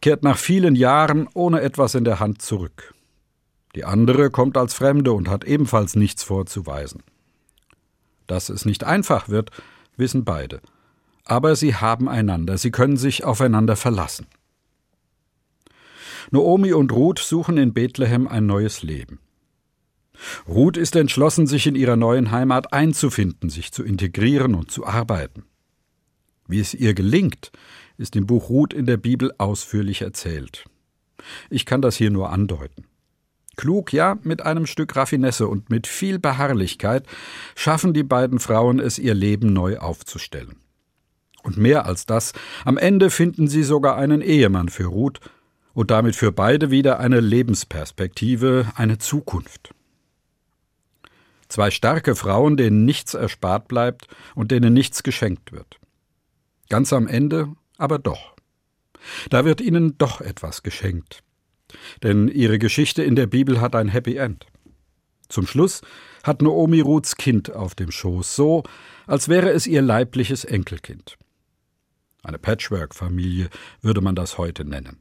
kehrt 0.00 0.24
nach 0.24 0.36
vielen 0.36 0.74
Jahren 0.74 1.28
ohne 1.32 1.60
etwas 1.60 1.94
in 1.94 2.02
der 2.02 2.18
Hand 2.18 2.42
zurück. 2.42 2.95
Die 3.76 3.84
andere 3.84 4.30
kommt 4.30 4.56
als 4.56 4.72
Fremde 4.72 5.12
und 5.12 5.28
hat 5.28 5.44
ebenfalls 5.44 5.96
nichts 5.96 6.22
vorzuweisen. 6.22 7.02
Dass 8.26 8.48
es 8.48 8.64
nicht 8.64 8.84
einfach 8.84 9.28
wird, 9.28 9.50
wissen 9.98 10.24
beide. 10.24 10.60
Aber 11.24 11.56
sie 11.56 11.74
haben 11.74 12.08
einander, 12.08 12.56
sie 12.56 12.70
können 12.70 12.96
sich 12.96 13.24
aufeinander 13.24 13.76
verlassen. 13.76 14.26
Noomi 16.30 16.72
und 16.72 16.90
Ruth 16.90 17.18
suchen 17.18 17.58
in 17.58 17.74
Bethlehem 17.74 18.26
ein 18.26 18.46
neues 18.46 18.82
Leben. 18.82 19.20
Ruth 20.48 20.78
ist 20.78 20.96
entschlossen, 20.96 21.46
sich 21.46 21.66
in 21.66 21.74
ihrer 21.74 21.96
neuen 21.96 22.30
Heimat 22.30 22.72
einzufinden, 22.72 23.50
sich 23.50 23.72
zu 23.72 23.84
integrieren 23.84 24.54
und 24.54 24.70
zu 24.70 24.86
arbeiten. 24.86 25.44
Wie 26.48 26.60
es 26.60 26.72
ihr 26.72 26.94
gelingt, 26.94 27.52
ist 27.98 28.16
im 28.16 28.26
Buch 28.26 28.48
Ruth 28.48 28.72
in 28.72 28.86
der 28.86 28.96
Bibel 28.96 29.32
ausführlich 29.36 30.00
erzählt. 30.00 30.64
Ich 31.50 31.66
kann 31.66 31.82
das 31.82 31.96
hier 31.96 32.10
nur 32.10 32.30
andeuten. 32.30 32.85
Klug, 33.56 33.92
ja, 33.92 34.18
mit 34.22 34.42
einem 34.42 34.66
Stück 34.66 34.96
Raffinesse 34.96 35.48
und 35.48 35.70
mit 35.70 35.86
viel 35.86 36.18
Beharrlichkeit 36.18 37.06
schaffen 37.54 37.94
die 37.94 38.02
beiden 38.02 38.38
Frauen 38.38 38.78
es, 38.78 38.98
ihr 38.98 39.14
Leben 39.14 39.52
neu 39.52 39.78
aufzustellen. 39.78 40.56
Und 41.42 41.56
mehr 41.56 41.86
als 41.86 42.06
das, 42.06 42.32
am 42.64 42.76
Ende 42.76 43.10
finden 43.10 43.48
sie 43.48 43.62
sogar 43.62 43.96
einen 43.96 44.20
Ehemann 44.20 44.68
für 44.68 44.86
Ruth 44.86 45.20
und 45.74 45.90
damit 45.90 46.16
für 46.16 46.32
beide 46.32 46.70
wieder 46.70 46.98
eine 46.98 47.20
Lebensperspektive, 47.20 48.72
eine 48.74 48.98
Zukunft. 48.98 49.74
Zwei 51.48 51.70
starke 51.70 52.16
Frauen, 52.16 52.56
denen 52.56 52.84
nichts 52.84 53.14
erspart 53.14 53.68
bleibt 53.68 54.08
und 54.34 54.50
denen 54.50 54.74
nichts 54.74 55.02
geschenkt 55.02 55.52
wird. 55.52 55.78
Ganz 56.68 56.92
am 56.92 57.06
Ende 57.06 57.52
aber 57.78 57.98
doch. 57.98 58.34
Da 59.30 59.44
wird 59.44 59.60
ihnen 59.60 59.96
doch 59.98 60.20
etwas 60.20 60.62
geschenkt. 60.62 61.22
Denn 62.02 62.28
ihre 62.28 62.58
Geschichte 62.58 63.02
in 63.02 63.16
der 63.16 63.26
Bibel 63.26 63.60
hat 63.60 63.74
ein 63.74 63.88
Happy 63.88 64.16
End. 64.16 64.46
Zum 65.28 65.46
Schluss 65.46 65.82
hat 66.22 66.42
Noomi 66.42 66.80
Ruths 66.80 67.16
Kind 67.16 67.52
auf 67.52 67.74
dem 67.74 67.90
Schoß, 67.90 68.36
so 68.36 68.62
als 69.06 69.28
wäre 69.28 69.50
es 69.50 69.66
ihr 69.66 69.82
leibliches 69.82 70.44
Enkelkind. 70.44 71.16
Eine 72.22 72.38
Patchwork-Familie 72.38 73.48
würde 73.82 74.00
man 74.00 74.16
das 74.16 74.38
heute 74.38 74.64
nennen. 74.64 74.98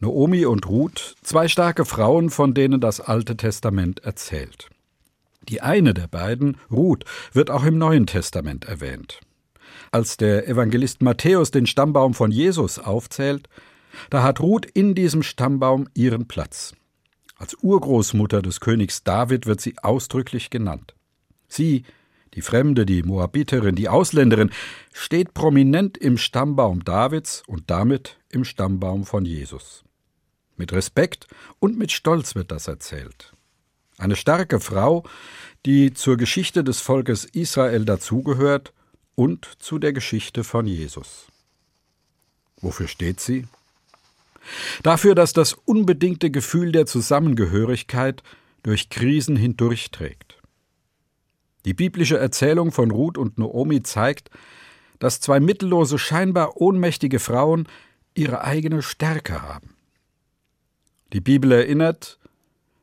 Noomi 0.00 0.44
und 0.46 0.68
Ruth, 0.68 1.16
zwei 1.22 1.48
starke 1.48 1.84
Frauen, 1.84 2.30
von 2.30 2.54
denen 2.54 2.80
das 2.80 3.00
Alte 3.00 3.36
Testament 3.36 4.00
erzählt. 4.04 4.68
Die 5.48 5.60
eine 5.60 5.94
der 5.94 6.06
beiden, 6.06 6.58
Ruth, 6.70 7.04
wird 7.32 7.50
auch 7.50 7.64
im 7.64 7.78
Neuen 7.78 8.06
Testament 8.06 8.66
erwähnt. 8.66 9.20
Als 9.90 10.16
der 10.16 10.46
Evangelist 10.46 11.02
Matthäus 11.02 11.50
den 11.50 11.66
Stammbaum 11.66 12.14
von 12.14 12.30
Jesus 12.30 12.78
aufzählt, 12.78 13.48
da 14.10 14.22
hat 14.22 14.40
Ruth 14.40 14.66
in 14.66 14.94
diesem 14.94 15.22
Stammbaum 15.22 15.88
ihren 15.94 16.28
Platz. 16.28 16.74
Als 17.36 17.56
Urgroßmutter 17.62 18.42
des 18.42 18.60
Königs 18.60 19.04
David 19.04 19.46
wird 19.46 19.60
sie 19.60 19.78
ausdrücklich 19.78 20.50
genannt. 20.50 20.94
Sie, 21.46 21.84
die 22.34 22.42
Fremde, 22.42 22.84
die 22.84 23.02
Moabiterin, 23.02 23.74
die 23.74 23.88
Ausländerin, 23.88 24.50
steht 24.92 25.34
prominent 25.34 25.96
im 25.96 26.18
Stammbaum 26.18 26.84
Davids 26.84 27.42
und 27.46 27.70
damit 27.70 28.18
im 28.28 28.44
Stammbaum 28.44 29.04
von 29.04 29.24
Jesus. 29.24 29.84
Mit 30.56 30.72
Respekt 30.72 31.28
und 31.60 31.78
mit 31.78 31.92
Stolz 31.92 32.34
wird 32.34 32.50
das 32.50 32.66
erzählt. 32.66 33.32
Eine 33.96 34.16
starke 34.16 34.60
Frau, 34.60 35.04
die 35.64 35.92
zur 35.92 36.16
Geschichte 36.16 36.64
des 36.64 36.80
Volkes 36.80 37.24
Israel 37.24 37.84
dazugehört 37.84 38.72
und 39.14 39.48
zu 39.58 39.78
der 39.78 39.92
Geschichte 39.92 40.44
von 40.44 40.66
Jesus. 40.66 41.26
Wofür 42.60 42.88
steht 42.88 43.20
sie? 43.20 43.46
Dafür, 44.82 45.14
dass 45.14 45.32
das 45.32 45.52
unbedingte 45.52 46.30
Gefühl 46.30 46.72
der 46.72 46.86
Zusammengehörigkeit 46.86 48.22
durch 48.62 48.90
Krisen 48.90 49.36
hindurchträgt. 49.36 50.38
Die 51.64 51.74
biblische 51.74 52.18
Erzählung 52.18 52.72
von 52.72 52.90
Ruth 52.90 53.18
und 53.18 53.38
Noomi 53.38 53.82
zeigt, 53.82 54.30
dass 54.98 55.20
zwei 55.20 55.40
mittellose, 55.40 55.98
scheinbar 55.98 56.56
ohnmächtige 56.56 57.18
Frauen 57.18 57.68
ihre 58.14 58.42
eigene 58.42 58.82
Stärke 58.82 59.42
haben. 59.42 59.74
Die 61.12 61.20
Bibel 61.20 61.52
erinnert, 61.52 62.18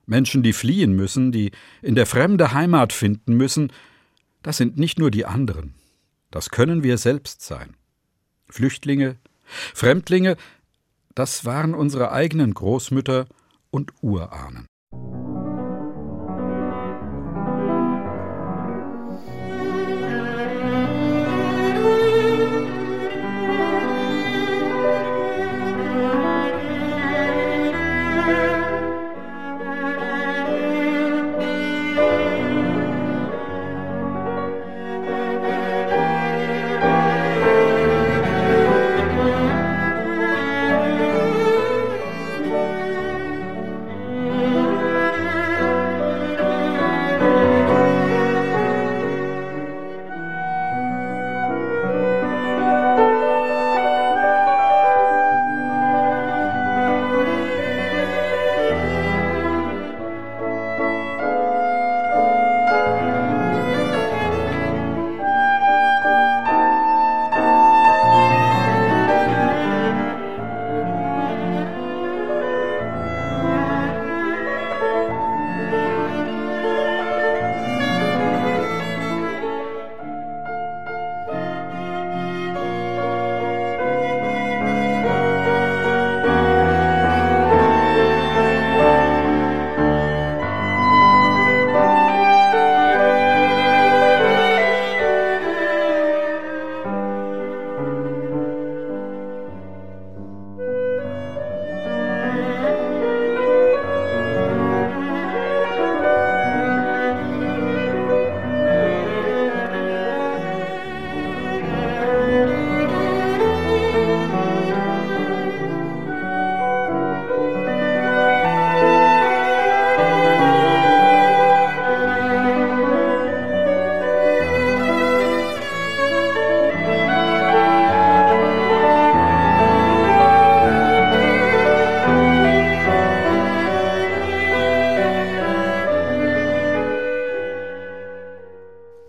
Menschen, 0.06 0.44
die 0.44 0.54
fliehen 0.54 0.96
müssen, 0.96 1.32
die 1.32 1.52
in 1.82 1.96
der 1.96 2.06
Fremde 2.06 2.54
Heimat 2.54 2.94
finden 2.94 3.36
müssen, 3.36 3.72
das 4.44 4.58
sind 4.58 4.78
nicht 4.78 5.00
nur 5.00 5.12
die 5.12 5.26
anderen, 5.26 5.74
das 6.32 6.50
können 6.50 6.84
wir 6.84 6.98
selbst 6.98 7.42
sein. 7.42 7.76
Flüchtlinge, 8.50 9.18
Fremdlinge, 9.74 10.38
das 11.16 11.46
waren 11.46 11.74
unsere 11.74 12.12
eigenen 12.12 12.54
Großmütter 12.54 13.26
und 13.72 13.92
Urahnen. 14.02 14.68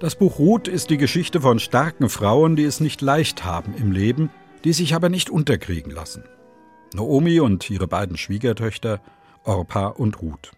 Das 0.06 0.14
Buch 0.14 0.38
Ruth 0.38 0.68
ist 0.68 0.90
die 0.90 0.98
Geschichte 0.98 1.40
von 1.40 1.58
starken 1.58 2.08
Frauen, 2.08 2.54
die 2.54 2.62
es 2.62 2.78
nicht 2.78 3.02
leicht 3.02 3.44
haben 3.44 3.74
im 3.74 3.90
Leben, 3.90 4.30
die 4.62 4.72
sich 4.72 4.94
aber 4.94 5.08
nicht 5.08 5.30
unterkriegen 5.30 5.90
lassen. 5.90 6.22
Naomi 6.94 7.40
und 7.40 7.68
ihre 7.68 7.88
beiden 7.88 8.16
Schwiegertöchter, 8.16 9.00
Orpa 9.42 9.88
und 9.88 10.22
Ruth. 10.22 10.52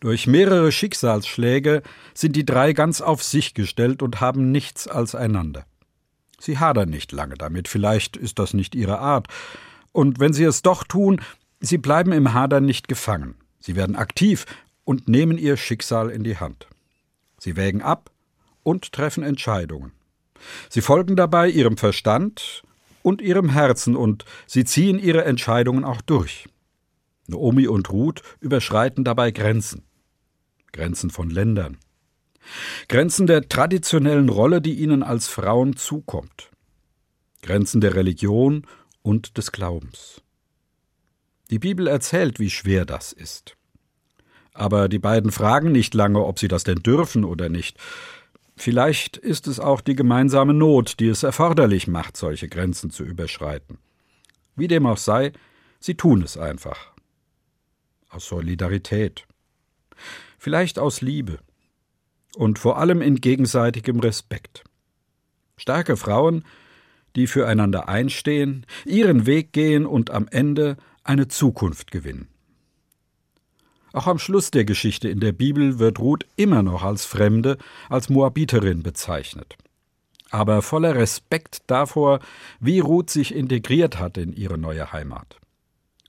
Durch 0.00 0.26
mehrere 0.26 0.70
Schicksalsschläge 0.70 1.82
sind 2.12 2.36
die 2.36 2.44
drei 2.44 2.74
ganz 2.74 3.00
auf 3.00 3.22
sich 3.22 3.54
gestellt 3.54 4.02
und 4.02 4.20
haben 4.20 4.52
nichts 4.52 4.86
als 4.86 5.14
einander. 5.14 5.64
Sie 6.38 6.58
hadern 6.58 6.90
nicht 6.90 7.10
lange 7.10 7.36
damit, 7.36 7.68
vielleicht 7.68 8.18
ist 8.18 8.38
das 8.38 8.52
nicht 8.52 8.74
ihre 8.74 8.98
Art. 8.98 9.28
Und 9.92 10.20
wenn 10.20 10.34
sie 10.34 10.44
es 10.44 10.60
doch 10.60 10.84
tun, 10.84 11.22
sie 11.60 11.78
bleiben 11.78 12.12
im 12.12 12.34
Hadern 12.34 12.66
nicht 12.66 12.86
gefangen. 12.86 13.36
Sie 13.60 13.76
werden 13.76 13.96
aktiv 13.96 14.44
und 14.84 15.08
nehmen 15.08 15.38
ihr 15.38 15.56
Schicksal 15.56 16.10
in 16.10 16.22
die 16.22 16.36
Hand. 16.36 16.68
Sie 17.38 17.56
wägen 17.56 17.82
ab 17.82 18.10
und 18.62 18.92
treffen 18.92 19.22
Entscheidungen. 19.22 19.92
Sie 20.68 20.80
folgen 20.80 21.16
dabei 21.16 21.48
ihrem 21.48 21.76
Verstand 21.76 22.62
und 23.02 23.20
ihrem 23.20 23.50
Herzen 23.50 23.96
und 23.96 24.24
sie 24.46 24.64
ziehen 24.64 24.98
ihre 24.98 25.24
Entscheidungen 25.24 25.84
auch 25.84 26.00
durch. 26.00 26.48
Naomi 27.26 27.66
und 27.66 27.90
Ruth 27.90 28.22
überschreiten 28.40 29.04
dabei 29.04 29.30
Grenzen. 29.30 29.84
Grenzen 30.72 31.10
von 31.10 31.30
Ländern. 31.30 31.78
Grenzen 32.88 33.26
der 33.26 33.48
traditionellen 33.48 34.28
Rolle, 34.28 34.60
die 34.60 34.74
ihnen 34.74 35.02
als 35.02 35.28
Frauen 35.28 35.76
zukommt. 35.76 36.50
Grenzen 37.42 37.80
der 37.80 37.94
Religion 37.94 38.66
und 39.02 39.38
des 39.38 39.52
Glaubens. 39.52 40.22
Die 41.50 41.58
Bibel 41.58 41.86
erzählt, 41.86 42.38
wie 42.38 42.50
schwer 42.50 42.84
das 42.84 43.12
ist. 43.12 43.56
Aber 44.54 44.88
die 44.88 45.00
beiden 45.00 45.32
fragen 45.32 45.72
nicht 45.72 45.94
lange, 45.94 46.24
ob 46.24 46.38
sie 46.38 46.48
das 46.48 46.64
denn 46.64 46.78
dürfen 46.78 47.24
oder 47.24 47.48
nicht. 47.48 47.76
Vielleicht 48.56 49.16
ist 49.16 49.48
es 49.48 49.58
auch 49.58 49.80
die 49.80 49.96
gemeinsame 49.96 50.54
Not, 50.54 51.00
die 51.00 51.08
es 51.08 51.24
erforderlich 51.24 51.88
macht, 51.88 52.16
solche 52.16 52.48
Grenzen 52.48 52.90
zu 52.90 53.04
überschreiten. 53.04 53.78
Wie 54.54 54.68
dem 54.68 54.86
auch 54.86 54.96
sei, 54.96 55.32
sie 55.80 55.96
tun 55.96 56.22
es 56.22 56.38
einfach. 56.38 56.92
Aus 58.08 58.28
Solidarität. 58.28 59.26
Vielleicht 60.38 60.78
aus 60.78 61.00
Liebe. 61.00 61.40
Und 62.36 62.60
vor 62.60 62.78
allem 62.78 63.02
in 63.02 63.16
gegenseitigem 63.16 63.98
Respekt. 63.98 64.62
Starke 65.56 65.96
Frauen, 65.96 66.44
die 67.16 67.26
füreinander 67.26 67.88
einstehen, 67.88 68.66
ihren 68.84 69.26
Weg 69.26 69.52
gehen 69.52 69.84
und 69.84 70.10
am 70.10 70.28
Ende 70.28 70.76
eine 71.02 71.26
Zukunft 71.26 71.90
gewinnen. 71.90 72.28
Auch 73.94 74.08
am 74.08 74.18
Schluss 74.18 74.50
der 74.50 74.64
Geschichte 74.64 75.08
in 75.08 75.20
der 75.20 75.30
Bibel 75.30 75.78
wird 75.78 76.00
Ruth 76.00 76.26
immer 76.34 76.64
noch 76.64 76.82
als 76.82 77.04
Fremde, 77.04 77.58
als 77.88 78.08
Moabiterin 78.08 78.82
bezeichnet. 78.82 79.54
Aber 80.30 80.62
voller 80.62 80.96
Respekt 80.96 81.62
davor, 81.68 82.18
wie 82.58 82.80
Ruth 82.80 83.08
sich 83.08 83.32
integriert 83.32 84.00
hat 84.00 84.18
in 84.18 84.32
ihre 84.32 84.58
neue 84.58 84.92
Heimat. 84.92 85.38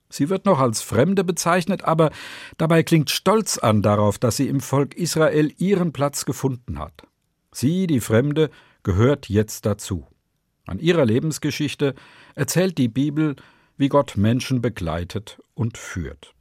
Sie 0.09 0.29
wird 0.29 0.45
noch 0.45 0.59
als 0.59 0.81
Fremde 0.81 1.23
bezeichnet, 1.23 1.83
aber 1.83 2.09
dabei 2.57 2.81
klingt 2.81 3.11
Stolz 3.11 3.59
an 3.59 3.83
darauf, 3.83 4.17
dass 4.17 4.37
sie 4.37 4.47
im 4.47 4.61
Volk 4.61 4.95
Israel 4.95 5.53
ihren 5.59 5.93
Platz 5.93 6.25
gefunden 6.25 6.79
hat. 6.79 7.03
Sie, 7.51 7.85
die 7.85 7.99
Fremde, 7.99 8.49
gehört 8.81 9.29
jetzt 9.29 9.67
dazu. 9.67 10.07
An 10.65 10.79
ihrer 10.79 11.05
Lebensgeschichte 11.05 11.93
erzählt 12.33 12.79
die 12.79 12.87
Bibel, 12.87 13.35
wie 13.77 13.89
Gott 13.89 14.17
Menschen 14.17 14.63
begleitet 14.63 15.39
und 15.53 15.77
führt. 15.77 16.33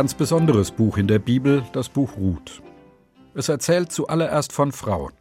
Ganz 0.00 0.14
besonderes 0.14 0.70
Buch 0.70 0.96
in 0.96 1.08
der 1.08 1.18
Bibel, 1.18 1.62
das 1.74 1.90
Buch 1.90 2.16
Ruth. 2.16 2.62
Es 3.34 3.50
erzählt 3.50 3.92
zuallererst 3.92 4.50
von 4.50 4.72
Frauen 4.72 5.12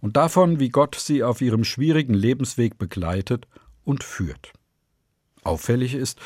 und 0.00 0.16
davon, 0.16 0.58
wie 0.58 0.70
Gott 0.70 0.96
sie 0.96 1.22
auf 1.22 1.40
ihrem 1.40 1.62
schwierigen 1.62 2.12
Lebensweg 2.12 2.78
begleitet 2.78 3.46
und 3.84 4.02
führt. 4.02 4.52
Auffällig 5.44 5.94
ist, 5.94 6.18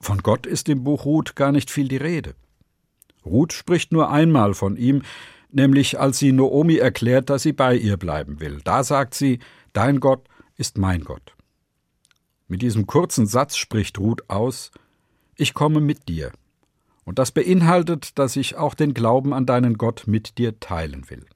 von 0.00 0.24
Gott 0.24 0.44
ist 0.44 0.68
im 0.68 0.82
Buch 0.82 1.04
Ruth 1.04 1.36
gar 1.36 1.52
nicht 1.52 1.70
viel 1.70 1.86
die 1.86 1.98
Rede. 1.98 2.34
Ruth 3.24 3.52
spricht 3.52 3.92
nur 3.92 4.10
einmal 4.10 4.52
von 4.52 4.76
ihm, 4.76 5.02
nämlich 5.52 6.00
als 6.00 6.18
sie 6.18 6.32
Noomi 6.32 6.78
erklärt, 6.78 7.30
dass 7.30 7.44
sie 7.44 7.52
bei 7.52 7.76
ihr 7.76 7.96
bleiben 7.96 8.40
will. 8.40 8.60
Da 8.64 8.82
sagt 8.82 9.14
sie, 9.14 9.38
Dein 9.72 10.00
Gott 10.00 10.26
ist 10.56 10.78
mein 10.78 11.04
Gott. 11.04 11.36
Mit 12.48 12.60
diesem 12.60 12.88
kurzen 12.88 13.28
Satz 13.28 13.54
spricht 13.54 14.00
Ruth 14.00 14.28
aus, 14.28 14.72
Ich 15.36 15.54
komme 15.54 15.80
mit 15.80 16.08
dir. 16.08 16.32
Und 17.04 17.18
das 17.18 17.32
beinhaltet, 17.32 18.18
dass 18.18 18.36
ich 18.36 18.56
auch 18.56 18.74
den 18.74 18.94
Glauben 18.94 19.32
an 19.34 19.46
deinen 19.46 19.76
Gott 19.76 20.04
mit 20.06 20.38
dir 20.38 20.58
teilen 20.58 21.10
will. 21.10 21.26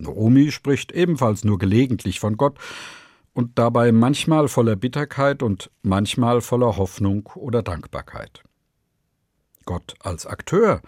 Noomi 0.00 0.50
spricht 0.50 0.92
ebenfalls 0.92 1.44
nur 1.44 1.58
gelegentlich 1.58 2.20
von 2.20 2.36
Gott 2.36 2.58
und 3.32 3.58
dabei 3.58 3.92
manchmal 3.92 4.48
voller 4.48 4.76
Bitterkeit 4.76 5.42
und 5.42 5.70
manchmal 5.82 6.40
voller 6.40 6.76
Hoffnung 6.76 7.26
oder 7.34 7.62
Dankbarkeit. 7.62 8.42
Gott 9.64 9.94
als 10.00 10.26
Akteur 10.26 10.82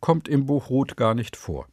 kommt 0.00 0.28
im 0.28 0.46
Buch 0.46 0.68
Ruth 0.68 0.96
gar 0.96 1.14
nicht 1.14 1.36
vor. 1.36 1.66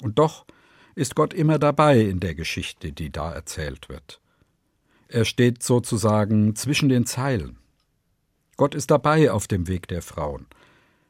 Und 0.00 0.18
doch 0.18 0.46
ist 0.94 1.14
Gott 1.14 1.32
immer 1.32 1.58
dabei 1.58 2.00
in 2.00 2.20
der 2.20 2.34
Geschichte, 2.34 2.92
die 2.92 3.10
da 3.10 3.32
erzählt 3.32 3.88
wird. 3.88 4.20
Er 5.08 5.24
steht 5.24 5.62
sozusagen 5.62 6.56
zwischen 6.56 6.88
den 6.88 7.06
Zeilen. 7.06 7.58
Gott 8.56 8.74
ist 8.74 8.90
dabei 8.90 9.30
auf 9.30 9.46
dem 9.46 9.68
Weg 9.68 9.88
der 9.88 10.02
Frauen. 10.02 10.46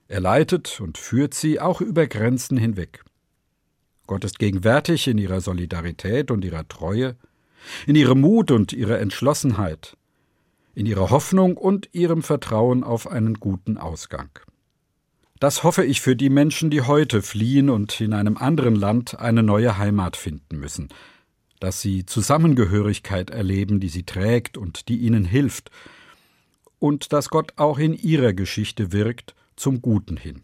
Er 0.09 0.21
leitet 0.21 0.81
und 0.81 0.99
führt 0.99 1.35
sie 1.35 1.61
auch 1.61 1.81
über 1.81 2.07
Grenzen 2.07 2.57
hinweg. 2.57 3.05
Gott 4.07 4.25
ist 4.25 4.39
gegenwärtig 4.39 5.09
in 5.09 5.19
ihrer 5.19 5.41
Solidarität 5.41 6.31
und 6.31 6.45
ihrer 6.45 6.69
Treue, 6.69 7.17
in 7.87 7.95
ihrem 7.95 8.21
Mut 8.21 8.51
und 8.51 8.73
ihrer 8.73 8.99
Entschlossenheit, 8.99 9.97
in 10.75 10.87
ihrer 10.87 11.11
Hoffnung 11.11 11.57
und 11.57 11.89
ihrem 11.93 12.23
Vertrauen 12.23 12.85
auf 12.85 13.11
einen 13.11 13.35
guten 13.35 13.79
Ausgang. 13.79 14.31
Das 15.39 15.65
hoffe 15.65 15.85
ich 15.85 16.01
für 16.01 16.15
die 16.15 16.31
Menschen, 16.31 16.71
die 16.71 16.83
heute 16.83 17.23
fliehen 17.23 17.69
und 17.69 18.01
in 18.01 18.13
einem 18.13 18.37
anderen 18.37 18.77
Land 18.77 19.19
eine 19.19 19.43
neue 19.43 19.77
Heimat 19.77 20.17
finden 20.17 20.59
müssen, 20.59 20.89
dass 21.59 21.81
sie 21.81 22.07
Zusammengehörigkeit 22.07 23.31
erleben, 23.31 23.81
die 23.81 23.89
sie 23.89 24.05
trägt 24.05 24.57
und 24.57 24.89
die 24.89 24.99
ihnen 24.99 25.25
hilft, 25.25 25.71
und 26.83 27.13
dass 27.13 27.31
Gott 27.31 27.53
auch 27.59 27.79
in 27.79 27.95
ihrer 27.95 28.33
Geschichte 28.33 28.91
wirkt, 28.91 29.37
zum 29.55 29.83
Guten 29.83 30.17
hin. 30.17 30.43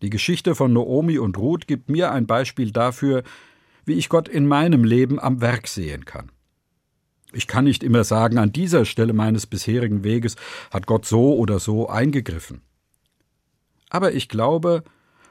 Die 0.00 0.08
Geschichte 0.08 0.54
von 0.54 0.72
Noomi 0.72 1.18
und 1.18 1.36
Ruth 1.36 1.66
gibt 1.66 1.90
mir 1.90 2.10
ein 2.10 2.26
Beispiel 2.26 2.72
dafür, 2.72 3.22
wie 3.84 3.92
ich 3.92 4.08
Gott 4.08 4.28
in 4.28 4.46
meinem 4.46 4.82
Leben 4.82 5.20
am 5.20 5.42
Werk 5.42 5.68
sehen 5.68 6.06
kann. 6.06 6.32
Ich 7.34 7.48
kann 7.48 7.64
nicht 7.64 7.82
immer 7.82 8.02
sagen, 8.02 8.38
an 8.38 8.52
dieser 8.52 8.86
Stelle 8.86 9.12
meines 9.12 9.46
bisherigen 9.46 10.04
Weges 10.04 10.36
hat 10.70 10.86
Gott 10.86 11.04
so 11.04 11.36
oder 11.36 11.58
so 11.58 11.86
eingegriffen. 11.86 12.62
Aber 13.90 14.14
ich 14.14 14.30
glaube, 14.30 14.84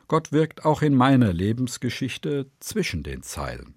Gott 0.08 0.32
wirkt 0.32 0.66
auch 0.66 0.84
in 0.84 0.94
meiner 0.94 1.34
Lebensgeschichte 1.34 2.46
zwischen 2.60 3.02
den 3.02 3.24
Zeilen. 3.24 3.74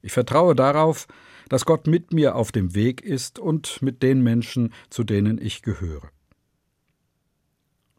Ich 0.00 0.12
vertraue 0.12 0.54
darauf, 0.54 1.08
dass 1.48 1.64
Gott 1.64 1.86
mit 1.86 2.12
mir 2.12 2.36
auf 2.36 2.52
dem 2.52 2.74
Weg 2.74 3.00
ist 3.02 3.38
und 3.38 3.80
mit 3.82 4.02
den 4.02 4.22
Menschen, 4.22 4.72
zu 4.90 5.04
denen 5.04 5.38
ich 5.38 5.62
gehöre. 5.62 6.10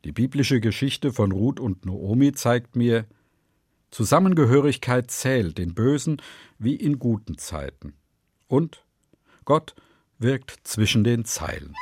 Die 0.05 0.11
biblische 0.11 0.59
Geschichte 0.59 1.11
von 1.11 1.31
Ruth 1.31 1.59
und 1.59 1.85
Noomi 1.85 2.31
zeigt 2.31 2.75
mir, 2.75 3.05
Zusammengehörigkeit 3.91 5.09
zählt 5.11 5.59
in 5.59 5.73
bösen 5.73 6.21
wie 6.59 6.75
in 6.75 6.99
guten 6.99 7.37
Zeiten. 7.37 7.93
Und 8.47 8.85
Gott 9.45 9.75
wirkt 10.19 10.59
zwischen 10.63 11.03
den 11.03 11.25
Zeilen. 11.25 11.73